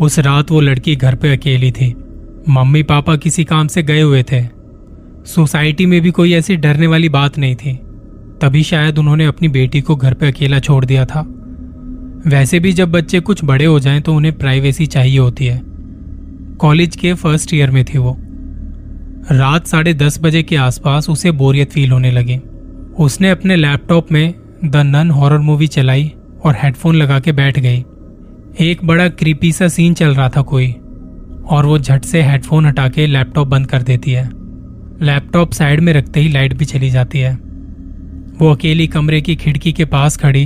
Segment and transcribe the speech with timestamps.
[0.00, 1.94] उस रात वो लड़की घर पे अकेली थी।
[2.48, 4.44] मम्मी पापा किसी काम से गए हुए थे।
[5.26, 7.74] सोसाइटी में भी कोई ऐसी डरने वाली बात नहीं थी।
[8.40, 11.20] तभी शायद उन्होंने अपनी बेटी को घर पे अकेला छोड़ दिया था।
[12.26, 15.62] वैसे भी जब बच्चे कुछ बड़े हो जाएँ तो उन्हें प्राइवेसी चाहिए होती है।
[16.56, 18.16] कॉलेज के फ़र्स्ट ईयर में थी वो।
[19.32, 22.36] रात साढ़े दस बजे के आसपास उसे बोरियत फील होने लगी।
[22.98, 26.12] उसने अपने लैपटॉप में द नन हॉरर मूवी चलाई
[26.44, 27.84] और हेडफोन लगा के बैठ गई।
[28.52, 30.66] एक बड़ा क्रीपी सा सीन चल रहा था कोई,
[31.46, 34.24] और वो झट से हेडफोन हटा के लैपटॉप बंद कर देती है।
[35.02, 37.32] लैपटॉप साइड में रखते ही लाइट भी चली जाती है।
[38.40, 40.44] वो अकेली कमरे की खिड़की के पास खड़ी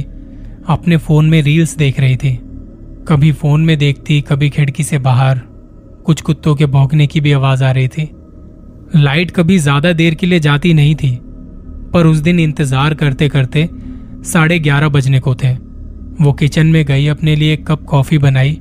[0.68, 2.38] अपने फ़ोन में रील्स देख रही थी।
[3.08, 5.40] कभी फ़ोन में देखती, कभी खिड़की से बाहर।
[6.06, 8.08] कुछ कुत्तों के भौंकने की भी आवाज़ आ रही थी।
[8.96, 11.18] लाइट कभी ज़्यादा देर के लिए जाती नहीं थी,
[11.92, 13.68] पर उस दिन इंतज़ार करते करते
[14.24, 15.54] साढ़े ग्यारह बजने को थे।
[16.20, 18.54] वो किचन में गई, अपने लिए एक कप कॉफ़ी बनाई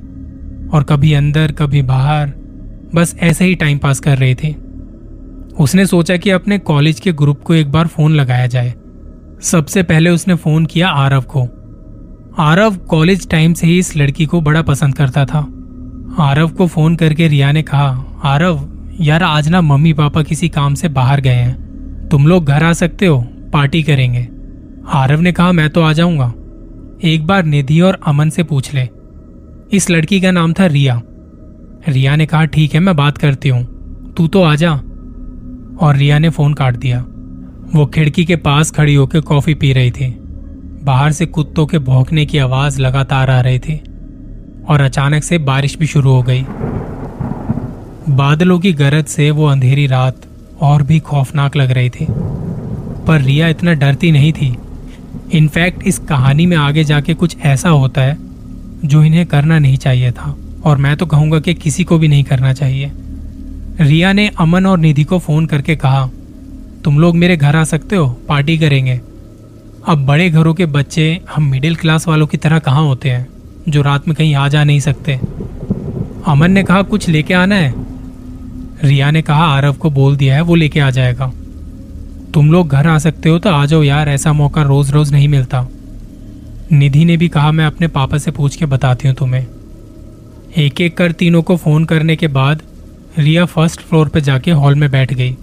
[0.72, 2.32] और कभी अंदर, कभी बाहर,
[2.94, 4.56] बस ऐसे ही टाइम पास कर रही थी।
[5.60, 8.74] उसने सोचा कि अपने कॉलेज के ग्रुप को एक बार फ़ोन लगाया जाए।
[9.42, 11.48] सबसे पहले उसने फ़ोन किया आरव को।
[12.42, 15.38] आरव कॉलेज टाइम से ही इस लड़की को बड़ा पसंद करता था।
[16.18, 18.68] आरव को फ़ोन करके रिया ने कहा, आरव,
[19.00, 21.64] यार आज ना मम्मी पापा किसी काम से बाहर गए हैं।
[22.10, 23.20] तुम लोग घर आ सकते हो
[23.52, 24.28] पार्टी करेंगे।
[24.88, 26.32] आरव ने कहा, मैं तो आ जाऊँगा।
[27.04, 28.88] एक बार निधि और अमन से पूछ ले।
[29.72, 31.02] इस लड़की का नाम था रिया।
[31.88, 33.64] रिया ने कहा, ठीक है, मैं बात करती हूँ।
[34.16, 34.72] तू तो आ जा।
[35.80, 37.04] और रिया ने फ़ोन काट दिया।
[37.74, 40.18] वो खिड़की के पास खड़ी होकर कॉफ़ी पी रही थी।
[40.84, 43.82] बाहर से कुत्तों के भौंकने की आवाज़ लगातार आ रही थी
[44.68, 46.44] और अचानक से बारिश भी शुरू हो गई।
[48.08, 50.16] बादलों की गरज से वो अंधेरी रात
[50.60, 52.06] और भी खौफनाक लग रही थी।
[53.06, 54.56] पर रिया इतना डरती नहीं थी।
[55.32, 58.18] इनफैक्ट इस कहानी में आगे जाके कुछ ऐसा होता है,
[58.84, 62.24] जो इन्हें करना नहीं चाहिए था। और मैं तो कहूँगा कि किसी को भी नहीं
[62.24, 62.92] करना चाहिए।
[63.80, 66.10] रिया ने अमन और निधि को फ़ोन करके कहा,
[66.84, 68.08] तुम लोग मेरे घर आ सकते हो?
[68.28, 69.00] पार्टी करेंगे।
[69.88, 73.26] अब बड़े घरों के बच्चे, हम मिडिल क्लास वालों की तरह कहाँ होते हैं,
[73.68, 75.20] जो रात में कहीं आ जा नहीं सकते?
[76.26, 77.74] अमन ने कहा, कुछ लेके आना है?
[78.84, 81.32] रिया ने कहा, आरव को बोल दिया है, वो लेके आ जाएगा।
[82.34, 85.28] तुम लोग घर आ सकते हो तो आ जाओ यार, ऐसा मौका रोज रोज नहीं
[85.28, 85.66] मिलता।
[86.72, 89.46] निधि ने भी कहा, मैं अपने पापा से पूछ के बताती हूँ तुम्हें।
[90.56, 92.62] एक एक कर तीनों को फ़ोन करने के बाद,
[93.18, 95.36] रिया फ़र्स्ट फ्लोर पर जाके हॉल में बैठ गई।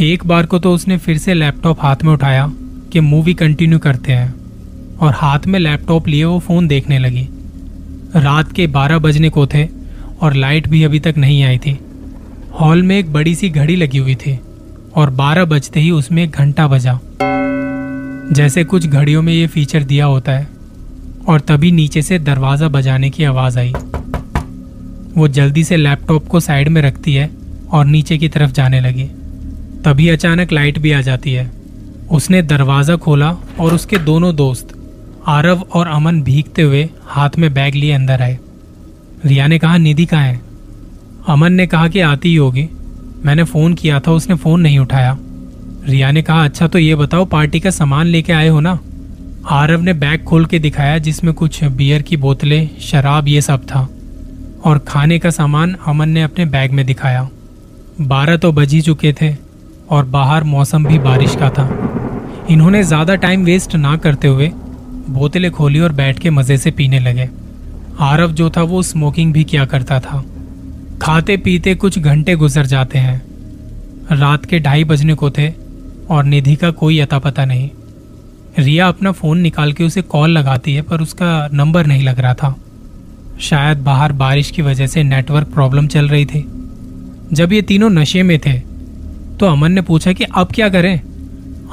[0.00, 2.46] एक बार को तो उसने फिर से लैपटॉप हाथ में उठाया
[2.92, 4.34] कि मूवी कंटिन्यू करते हैं,
[4.98, 7.28] और हाथ में लैपटॉप लिए वो फ़ोन देखने लगी।
[8.16, 9.66] रात के बारह बजने को थे,
[10.20, 11.78] और लाइट भी अभी तक नहीं आई थी।
[12.60, 14.38] हॉल में एक बड़ी सी घड़ी लगी हुई थी।
[14.96, 16.98] और बारह बजते ही उसमें घंटा बजा।
[18.32, 20.48] जैसे कुछ घड़ियों में ये फीचर दिया होता है,
[21.28, 23.72] और तभी नीचे से दरवाज़ा बजाने की आवाज़ आई।
[25.16, 27.30] वो जल्दी से लैपटॉप को साइड में रखती है
[27.70, 29.04] और नीचे की तरफ़ जाने लगी।
[29.84, 31.50] तभी अचानक लाइट भी आ जाती है।
[32.10, 33.30] उसने दरवाज़ा खोला
[33.60, 34.68] और उसके दोनों दोस्त,
[35.26, 38.38] आरव और अमन, भीगते हुए हाथ में बैग लिए अंदर आए।
[39.24, 40.40] रिया ने कहा, निधि कहाँ है?
[41.28, 42.68] अमन ने कहा कि आती ही होगी।
[43.24, 45.16] मैंने फ़ोन किया था, उसने फ़ोन नहीं उठाया।
[45.88, 48.78] रिया ने कहा अच्छा तो ये बताओ, पार्टी का सामान लेके आए हो ना?
[49.50, 53.88] आरव ने बैग खोल के दिखाया, जिसमें कुछ बियर की बोतलें, शराब, ये सब था।
[54.64, 57.28] और खाने का सामान अमन ने अपने बैग में दिखाया।
[58.00, 59.34] बारह तो बज ही चुके थे,
[59.90, 61.68] और बाहर मौसम भी बारिश का था।
[62.50, 64.50] इन्होंने ज़्यादा टाइम वेस्ट ना करते हुए
[65.08, 67.28] बोतलें खोली और बैठ के मज़े से पीने लगे।
[68.00, 70.24] आरव जो था, वो स्मोकिंग भी किया करता था।
[71.02, 73.20] खाते पीते कुछ घंटे गुजर जाते हैं।
[74.12, 75.48] रात के ढाई बजने को थे
[76.10, 77.68] और निधि का कोई अता पता नहीं।
[78.58, 82.34] रिया अपना फ़ोन निकाल के उसे कॉल लगाती है, पर उसका नंबर नहीं लग रहा
[82.34, 82.54] था।
[83.40, 86.44] शायद बाहर बारिश की वजह से नेटवर्क प्रॉब्लम चल रही थी।
[87.32, 88.58] जब ये तीनों नशे में थे
[89.40, 91.00] तो अमन ने पूछा कि अब क्या करें?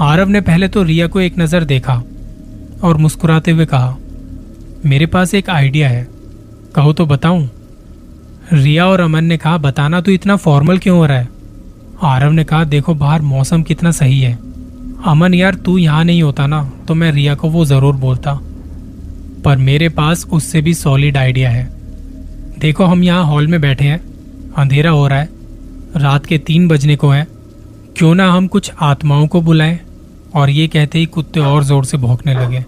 [0.01, 2.01] आरव ने पहले तो रिया को एक नज़र देखा
[2.83, 3.95] और मुस्कुराते हुए कहा,
[4.85, 6.07] मेरे पास एक आइडिया है।
[6.75, 7.49] कहो तो बताऊँ?
[8.53, 11.27] रिया और अमन ने कहा, बताना तो इतना फॉर्मल क्यों हो रहा है?
[12.03, 14.37] आरव ने कहा, देखो बाहर मौसम कितना सही है।
[15.05, 18.33] अमन यार, तू यहाँ नहीं होता ना तो मैं रिया को वो ज़रूर बोलता।
[19.45, 21.67] पर मेरे पास उससे भी सॉलिड आइडिया है।
[22.59, 23.99] देखो, हम यहाँ हॉल में बैठे हैं।
[24.57, 25.29] अंधेरा हो रहा है।
[25.95, 27.27] रात के तीन बजने को है।
[27.97, 29.79] क्यों ना हम कुछ आत्माओं को बुलाएँ?
[30.35, 32.63] और ये कहते ही कुत्ते और ज़ोर से भौंकने लगे।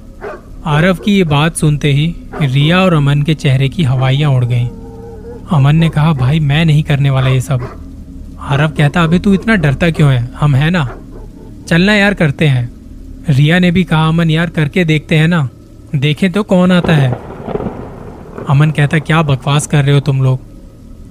[0.66, 4.81] आरव की ये बात सुनते ही रिया और अमन के चेहरे की हवाइयाँ उड़ गईं।
[5.52, 7.82] अमन ने कहा, भाई, मैं नहीं करने वाला ये सब।
[8.40, 10.30] आरव कहता अभी तू इतना डरता क्यों है?
[10.40, 10.98] हम है ना।
[11.68, 12.72] चलना यार, करते हैं।
[13.30, 15.50] रिया ने भी कहा, अमन, यार, करके देखते हैं ना।
[15.96, 17.12] देखे तो कौन आता है?
[18.50, 20.40] अमन कहता, क्या बकवास कर रहे हो तुम लोग?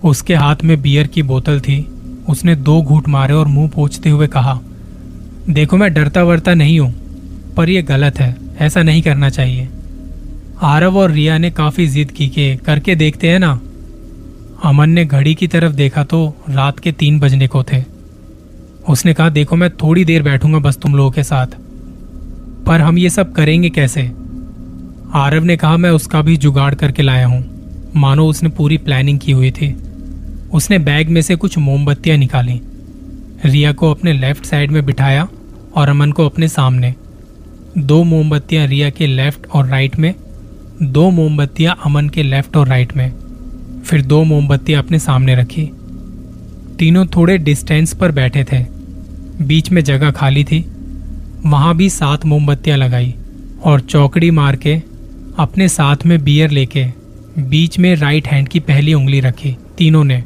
[0.05, 1.89] उसके हाथ में बियर की बोतल थी।
[2.29, 4.61] उसने दो घूट मारे और मुँह पोछते हुए कहा,
[5.51, 6.95] देखो, मैं डरता वरता नहीं हूँ,
[7.57, 9.69] पर यह गलत है। ऐसा नहीं करना चाहिए।
[10.63, 13.61] आरव और रिया ने काफ़ी जिद की के करके देखते हैं ना।
[14.65, 17.85] अमन ने घड़ी की तरफ़ देखा तो रात के तीन बजने को थे।
[18.89, 21.47] उसने कहा, देखो, मैं थोड़ी देर बैठूँगा बस तुम लोगों के साथ।
[22.67, 24.13] पर हम ये सब करेंगे कैसे?
[25.15, 27.45] आरव ने कहा, मैं उसका भी जुगाड़ करके लाया हूँ।
[27.97, 29.77] मानो उसने पूरी प्लानिंग की हुई थी।
[30.53, 32.61] उसने बैग में से कुछ मोमबत्तियाँ निकाली।
[33.45, 35.29] रिया को अपने लेफ़्ट साइड में बिठाया
[35.75, 36.95] और अमन को अपने सामने।
[37.79, 40.15] दो मोमबत्तियाँ रिया के लेफ़्ट और राइट में,
[40.83, 43.20] दो मोमबत्तियाँ अमन के लेफ़्ट और राइट में।
[43.91, 45.71] फिर दो मोमबत्तियाँ अपने सामने रखी।
[46.79, 48.59] तीनों थोड़े डिस्टेंस पर बैठे थे।
[49.43, 50.71] बीच में जगह खाली थी।
[51.47, 53.15] वहाँ भी सात मोमबत्तियाँ लगाई
[53.65, 54.83] और चौकड़ी मार के
[55.39, 56.87] अपने साथ में बियर लेके
[57.39, 60.25] बीच में राइट हैंड की पहली उंगली रखी तीनों ने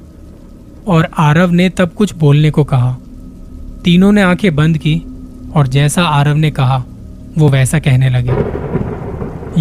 [0.87, 2.97] और आरव ने तब कुछ बोलने को कहा।
[3.85, 5.03] तीनों ने आँखें बंद की
[5.57, 6.85] और जैसा आरव ने कहा,
[7.39, 8.33] वो वैसा कहने लगे।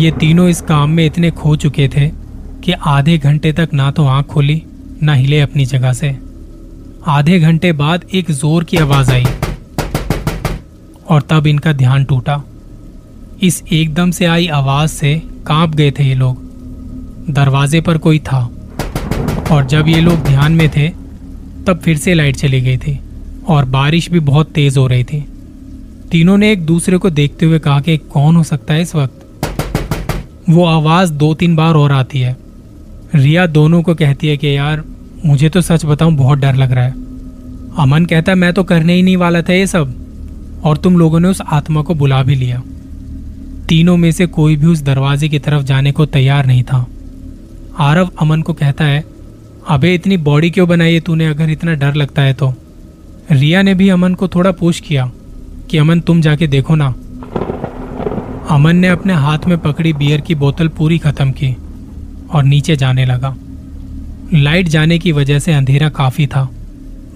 [0.02, 2.23] ये तीनों इस काम में इतने खो चुके थे
[2.64, 4.62] कि आधे घंटे तक ना तो आँख खोली,
[5.04, 6.16] ना हिले अपनी जगह से।
[7.08, 9.26] आधे घंटे बाद एक ज़ोर की आवाज़ आई
[11.10, 12.42] और तब इनका ध्यान टूटा।
[13.42, 15.16] इस एकदम से आई आवाज़ से
[15.48, 16.42] काँप गए थे ये लोग।
[17.30, 18.40] दरवाजे पर कोई था
[19.52, 20.88] और जब ये लोग ध्यान में थे,
[21.68, 23.00] तब फिर से लाइट चली गई थी
[23.48, 25.20] और बारिश भी बहुत तेज हो रही थी।
[26.12, 29.20] तीनों ने एक दूसरे को देखते हुए कहा कि कौन हो सकता है इस वक्त?
[30.50, 32.43] वो आवाज़ दो तीन बार और आती है।
[33.16, 34.84] रिया दोनों को कहती है कि यार,
[35.26, 36.92] मुझे तो सच बताऊँ बहुत डर लग रहा है।
[37.80, 39.96] अमन कहता है, मैं तो करने ही नहीं वाला था ये सब,
[40.64, 42.62] और तुम लोगों ने उस आत्मा को बुला भी लिया।
[43.70, 46.88] तीनों में से कोई भी उस दरवाजे की तरफ़ जाने को तैयार नहीं था।
[47.80, 49.06] आरव अमन को कहता है,
[49.70, 52.54] अबे, इतनी बॉडी क्यों बनाई है तूने, अगर इतना डर लगता है तो?
[53.32, 55.12] रिया ने भी अमन को थोड़ा पुश किया
[55.70, 56.96] कि, अमन, तुम जाके देखो ना।
[58.50, 61.58] अमन ने अपने हाथ में पकड़ी बियर की बोतल पूरी खत्म की।
[62.34, 63.36] और नीचे जाने लगा।
[64.34, 66.50] लाइट जाने की वजह से अंधेरा काफ़ी था।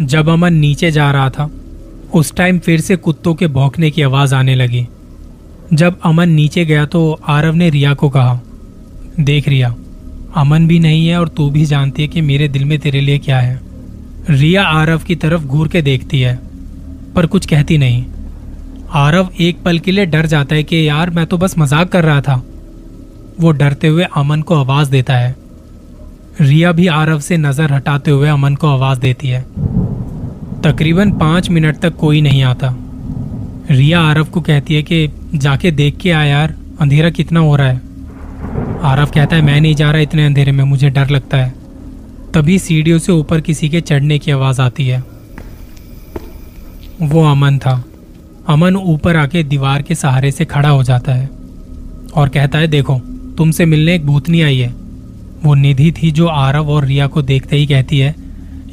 [0.01, 1.49] जब अमन नीचे जा रहा था,
[2.13, 4.87] उस टाइम फिर से कुत्तों के भौंकने की आवाज़ आने लगी।
[5.73, 8.39] जब अमन नीचे गया तो आरव ने रिया को कहा,
[9.19, 9.75] देख रिया,
[10.35, 13.17] अमन भी नहीं है और तू भी जानती है कि मेरे दिल में तेरे लिए
[13.19, 13.59] क्या है।
[14.29, 16.35] रिया आरव की तरफ़ घूर के देखती है,
[17.15, 18.03] पर कुछ कहती नहीं।
[18.95, 22.03] आरव एक पल के लिए डर जाता है कि यार, मैं तो बस मज़ाक कर
[22.03, 22.41] रहा था।
[23.39, 25.35] वो डरते हुए अमन को आवाज़ देता है।
[26.41, 29.41] रिया भी आरव से नज़र हटाते हुए अमन को आवाज़ देती है।
[30.61, 32.75] तकरीबन पाँच मिनट तक कोई नहीं आता।
[33.71, 37.67] रिया आरव को कहती है कि, जाके देख के आ यार, अंधेरा कितना हो रहा
[37.67, 37.81] है।
[38.83, 41.53] आरव कहता है, मैं नहीं जा रहा इतने अंधेरे में, मुझे डर लगता है।
[42.33, 45.03] तभी सीढ़ियों से ऊपर किसी के चढ़ने की आवाज़ आती है।
[47.01, 47.83] वो अमन था।
[48.47, 51.29] अमन ऊपर आके दीवार के सहारे से खड़ा हो जाता है
[52.15, 53.01] और कहता है, देखो
[53.37, 54.73] तुमसे मिलने एक भूतनी आई है।
[55.43, 58.15] वो निधि थी जो आरव और रिया को देखते ही कहती है,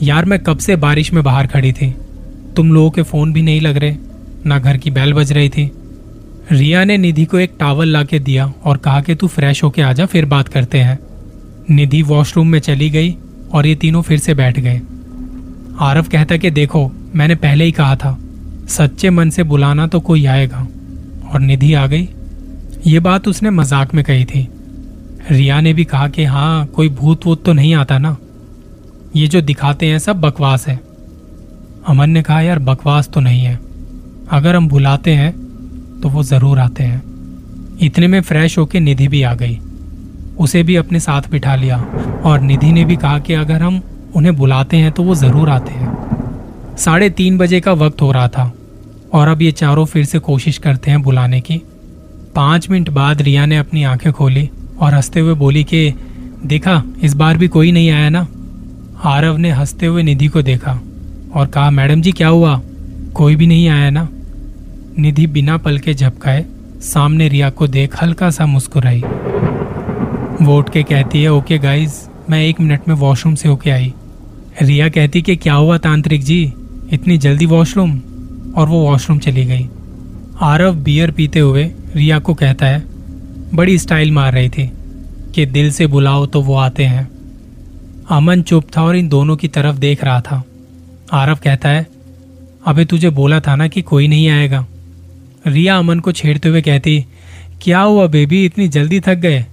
[0.02, 1.94] यार, मैं कब से बारिश में बाहर खड़ी थी?
[2.56, 3.96] तुम लोगों के फ़ोन भी नहीं लग रहे,
[4.46, 5.72] ना घर की बैल बज रही थी।
[6.52, 9.82] रिया ने निधि को एक टावल ला के दिया और कहा कि, तू फ्रेश होके
[9.82, 10.98] आ जा, फिर बात करते हैं।
[11.70, 13.16] निधि वॉशरूम में चली गई
[13.52, 14.80] और ये तीनों फिर से बैठ गए।
[15.80, 18.18] आरव कहता कि, देखो, मैंने पहले ही कहा था,
[18.68, 20.68] सच्चे मन से बुलाना तो कोई आएगा।
[21.32, 22.08] और निधि आ गई।
[22.86, 24.48] ये बात उसने मज़ाक में कही थी।
[25.30, 28.16] रिया ने भी कहा कि हाँ कोई भूत वूत तो नहीं आता ना।
[29.16, 30.78] ये जो दिखाते हैं सब बकवास है।
[31.88, 33.58] अमन ने कहा, यार, बकवास तो नहीं है।
[34.30, 35.32] अगर हम बुलाते हैं
[36.00, 37.02] तो वो ज़रूर आते हैं।
[37.82, 39.58] इतने में फ्रेश होके निधि भी आ गई।
[40.38, 41.76] उसे भी अपने साथ बिठा लिया।
[42.24, 43.80] और निधि ने भी कहा कि अगर हम
[44.16, 48.28] उन्हें बुलाते हैं तो वो ज़रूर आते हैं। साढ़े तीन बजे का वक्त हो रहा
[48.28, 48.52] था,
[49.14, 51.60] और अब ये चारों फिर से कोशिश करते हैं बुलाने की।
[52.34, 54.48] पाँच मिनट बाद रिया ने अपनी आँखें खोली।
[54.80, 55.94] और हँसते हुए बोली कि,
[56.46, 58.26] देखा, इस बार भी कोई नहीं आया ना?
[59.04, 60.80] आरव ने हँसते हुए निधि को देखा
[61.34, 62.60] और कहा, मैडम जी, क्या हुआ?
[63.14, 64.08] कोई भी नहीं आया ना?
[64.98, 66.46] निधि बिना पल के झपकाए
[66.80, 69.02] सामने रिया को देख हल्का सा मुस्कुराई।
[70.42, 71.92] वो उठ के कहती है, ओके गाइज़
[72.30, 73.94] मैं एक मिनट में वॉशरूम से होके आई।
[74.62, 76.52] रिया कहती कि, क्या हुआ तांत्रिक जी?
[76.92, 78.00] इतनी जल्दी वॉशरूम?
[78.56, 79.68] और वो वॉशरूम चली गई।
[80.40, 82.93] आरव बियर पीते हुए रिया को कहता है
[83.54, 84.72] बड़ी स्टाइल मार रही थी
[85.34, 87.10] कि दिल से बुलाओ तो वो आते हैं।
[88.10, 90.44] अमन चुप था और इन दोनों की तरफ़ देख रहा था।
[91.12, 91.86] आरव कहता है,
[92.66, 94.66] अबे तुझे बोला था ना कि कोई नहीं आएगा?
[95.46, 97.06] रिया अमन को छेड़ते हुए कहती,
[97.62, 98.44] क्या हुआ बेबी?
[98.44, 99.46] इतनी जल्दी थक गए?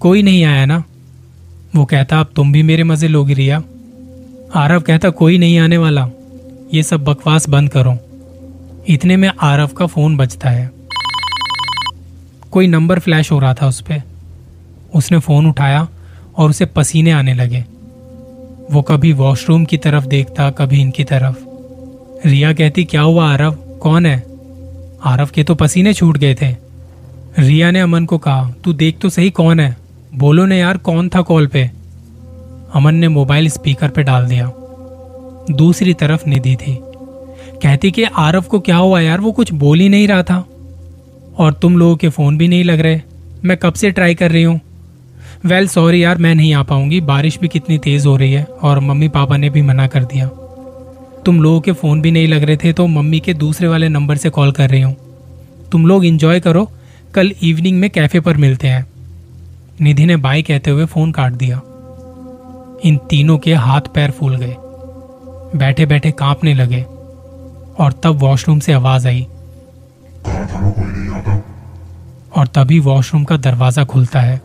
[0.00, 0.84] कोई नहीं आया ना?
[1.76, 3.62] वो कहता, अब तुम भी मेरे मज़े लोगी रिया।
[4.54, 6.08] आरव कहता, कोई नहीं आने वाला।
[6.74, 7.98] ये सब बकवास बंद करो।
[8.88, 10.75] इतने में आरव का फ़ोन बजता है।
[12.56, 14.02] कोई नंबर फ्लैश हो रहा था उस पर
[14.94, 15.88] उसने फ़ोन उठाया
[16.36, 17.64] और उसे पसीने आने लगे।
[18.70, 21.36] वो कभी वॉशरूम की तरफ़ देखता, कभी इनकी तरफ़।
[22.28, 23.54] रिया कहती, क्या हुआ आरव?
[23.54, 24.22] कौन है?
[25.04, 26.56] आरव के तो पसीने छूट गए थे।
[27.38, 29.76] रिया ने अमन को कहा, तू देख तो सही कौन है?
[30.14, 31.70] बोलो ने यार, कौन था कॉल पे?
[32.74, 34.52] अमन ने मोबाइल स्पीकर पे डाल दिया।
[35.50, 36.78] दूसरी तरफ़ निधि थी।
[37.62, 39.20] कहती कि, आरव को क्या हुआ यार?
[39.20, 40.44] वो कुछ बोल ही नहीं रहा था।
[41.38, 43.00] और तुम लोगों के फ़ोन भी नहीं लग रहे।
[43.44, 44.60] मैं कब से ट्राई कर रही हूँ?
[45.44, 48.80] वेल सॉरी यार, मैं नहीं आ पाऊँगी। बारिश भी कितनी तेज हो रही है और
[48.80, 50.26] मम्मी पापा ने भी मना कर दिया।
[51.24, 54.16] तुम लोगों के फ़ोन भी नहीं लग रहे थे तो मम्मी के दूसरे वाले नंबर
[54.16, 54.96] से कॉल कर रही हूँ।
[55.72, 56.70] तुम लोग इंजॉय करो।
[57.14, 58.86] कल इवनिंग में कैफ़े पर मिलते हैं।
[59.80, 61.60] निधि ने बाई कहते हुए फ़ोन काट दिया।
[62.84, 64.56] इन तीनों के हाथ पैर फूल गए।
[65.58, 66.82] बैठे बैठे कांपने लगे
[67.78, 69.26] और तब वॉशरूम से आवाज़ आई।
[72.36, 74.40] और तभी वॉशरूम का दरवाज़ा खुलता है।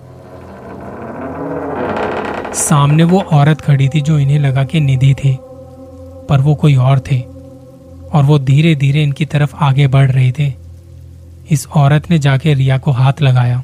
[2.56, 5.38] सामने वो औरत खड़ी थी जो इन्हें लगा कि निधि थी
[6.30, 7.20] पर वो कोई और थे
[8.14, 10.54] और वो धीरे धीरे इनकी तरफ़ आगे बढ़ रहे थे।
[11.52, 13.58] इस औरत ने जाके रिया को हाथ लगाया।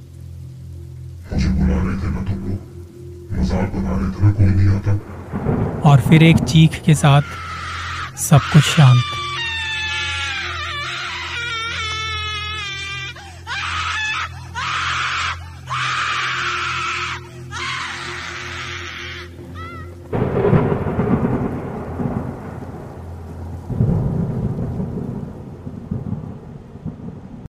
[1.33, 2.59] मुझे बुला रहे थे ना तुम लोग।
[3.33, 7.21] मज़ाक बना रहे थे ना कोई नहीं आता। और फिर एक चीख के साथ
[8.19, 9.16] सब कुछ शांत।